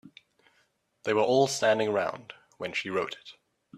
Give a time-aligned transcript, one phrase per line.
[1.03, 3.33] They were all standing around when she wrote it.